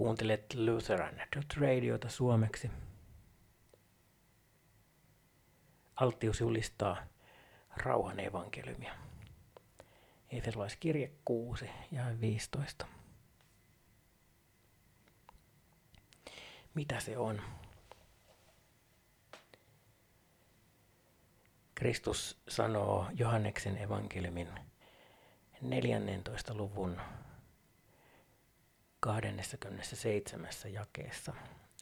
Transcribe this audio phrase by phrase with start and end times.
[0.00, 1.14] Kuuntelet Lutheran
[1.56, 2.70] Radiota suomeksi.
[5.96, 7.06] Alttius julistaa
[7.76, 8.94] rauhan evankeliumia.
[10.30, 12.86] Efesolaiskirje 6 ja 15.
[16.74, 17.42] Mitä se on?
[21.74, 24.48] Kristus sanoo Johanneksen evankeliumin
[25.60, 26.54] 14.
[26.54, 27.00] luvun
[29.00, 30.48] 27.
[30.72, 31.32] jakeessa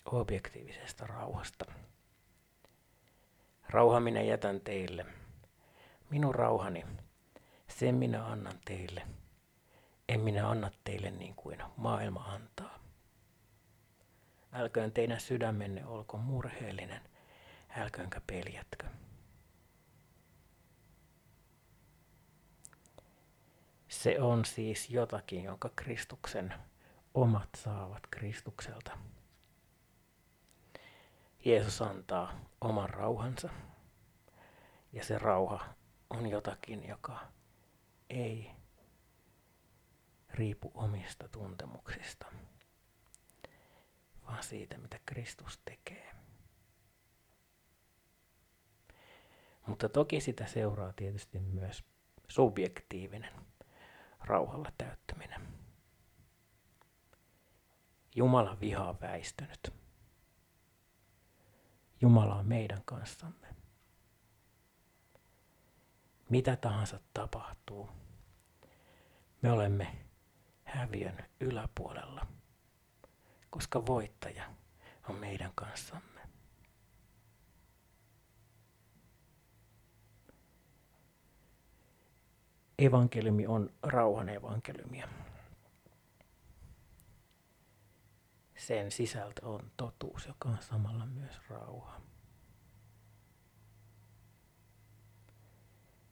[0.05, 1.65] objektiivisesta rauhasta.
[3.69, 5.07] Rauha minä jätän teille.
[6.11, 6.85] Minun rauhani,
[7.69, 9.03] sen minä annan teille.
[10.09, 12.79] En minä anna teille niin kuin maailma antaa.
[14.53, 17.01] Älköön teidän sydämenne olko murheellinen,
[17.77, 18.87] älköönkä peljätkö.
[23.89, 26.55] Se on siis jotakin, jonka Kristuksen
[27.23, 28.99] omat saavat Kristukselta.
[31.45, 33.49] Jeesus antaa oman rauhansa.
[34.93, 35.75] Ja se rauha
[36.11, 37.21] on jotakin, joka
[38.11, 38.51] ei
[40.31, 42.27] riipu omista tuntemuksista,
[44.27, 46.15] vaan siitä, mitä Kristus tekee.
[49.67, 51.85] Mutta toki sitä seuraa tietysti myös
[52.29, 53.33] subjektiivinen
[54.21, 55.58] rauhalla täyttäminen.
[58.19, 59.73] Jumalan viha on väistynyt.
[62.01, 63.47] Jumala on meidän kanssamme.
[66.31, 67.89] Mitä tahansa tapahtuu,
[69.43, 69.97] me olemme
[70.65, 72.27] häviön yläpuolella,
[73.51, 74.45] koska voittaja
[75.09, 76.21] on meidän kanssamme.
[82.79, 85.09] Evankeliumi on rauhan evankeliumia.
[88.69, 92.01] Sen sisältö on totuus, joka on samalla myös rauha.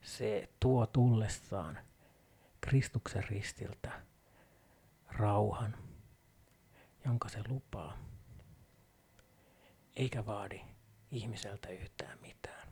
[0.03, 1.79] Se tuo tullessaan
[2.61, 4.03] Kristuksen ristiltä
[5.09, 5.77] rauhan,
[7.05, 7.99] jonka se lupaa,
[9.97, 10.61] eikä vaadi
[11.11, 12.69] ihmiseltä yhtään mitään.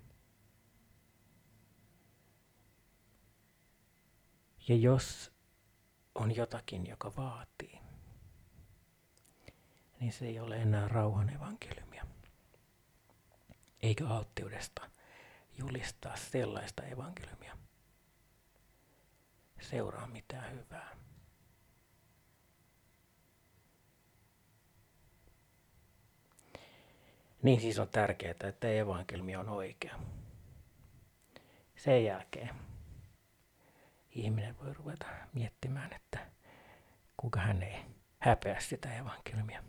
[4.68, 5.32] Ja jos
[6.14, 7.83] on jotakin, joka vaatii,
[10.04, 12.06] niin se ei ole enää rauhan evankeliumia.
[13.82, 14.90] Eikä alttiudesta
[15.58, 17.58] julistaa sellaista evankeliumia.
[19.60, 20.96] Seuraa mitään hyvää.
[27.42, 29.98] Niin siis on tärkeää, että evankeliumi on oikea.
[31.76, 32.50] Sen jälkeen
[34.10, 36.26] ihminen voi ruveta miettimään, että
[37.16, 37.84] kuka hän ei
[38.18, 39.64] häpeä sitä evankeliumia.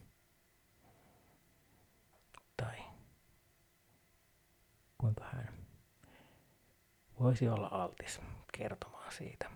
[5.06, 5.54] kuinka hän
[7.26, 8.22] voisi olla altis
[8.52, 9.52] kertomaan siitä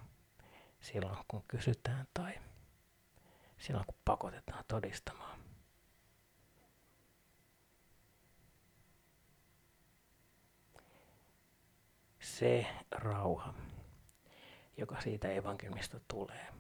[0.82, 2.34] silloin, kun kysytään tai
[3.58, 5.40] silloin, kun pakotetaan todistamaan.
[12.20, 13.54] Se rauha,
[14.78, 16.54] joka siitä evankeliumista tulee,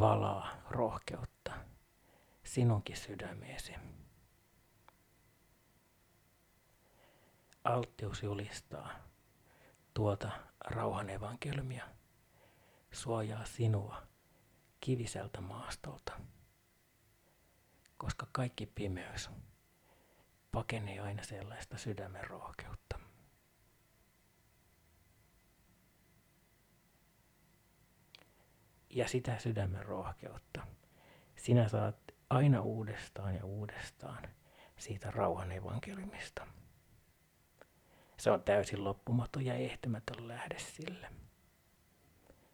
[0.00, 1.52] valaa rohkeutta
[2.42, 3.74] sinunkin sydämeesi.
[7.64, 8.90] Alttius julistaa
[9.94, 10.30] tuota
[10.64, 11.88] rauhan evankeliumia,
[12.92, 14.02] suojaa sinua
[14.80, 16.20] kiviseltä maastolta,
[17.96, 19.30] koska kaikki pimeys
[20.52, 22.98] pakenee aina sellaista sydämen rohkeutta.
[28.90, 30.66] Ja sitä sydämen rohkeutta
[31.36, 31.96] sinä saat
[32.30, 34.28] aina uudestaan ja uudestaan
[34.76, 36.46] siitä rauhan evankeliumista.
[38.24, 41.08] Se on täysin loppumaton ja ehtymätön lähde sille.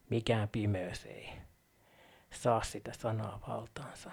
[0.09, 1.33] Mikään pimeys ei
[2.31, 4.11] saa sitä sanaa valtaansa.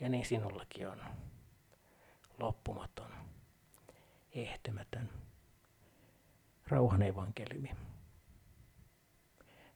[0.00, 1.00] Ja niin sinullakin on
[2.38, 3.12] loppumaton,
[4.32, 5.10] ehtymätön
[6.68, 7.70] rauhan evankeliumi,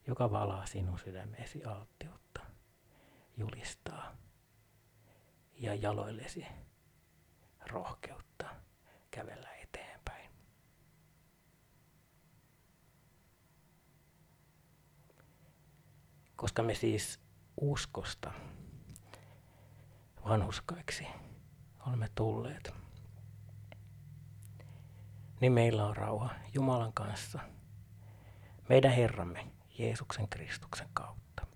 [0.07, 2.41] joka valaa sinun sydämeesi alttiutta,
[3.37, 4.15] julistaa
[5.53, 6.45] ja jaloillesi
[7.67, 8.10] rohkeutta
[16.41, 17.19] koska me siis
[17.57, 18.31] uskosta
[20.29, 21.07] vanhuskaiksi
[21.87, 22.73] olemme tulleet,
[25.41, 27.39] niin meillä on rauha Jumalan kanssa,
[28.69, 29.47] meidän Herramme
[29.77, 31.47] Jeesuksen Kristuksen kautta.